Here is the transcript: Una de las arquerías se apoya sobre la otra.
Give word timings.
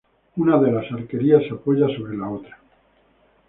Una 0.37 0.57
de 0.57 0.71
las 0.71 0.91
arquerías 0.91 1.43
se 1.43 1.53
apoya 1.53 1.85
sobre 1.95 2.17
la 2.17 2.27
otra. 2.27 2.57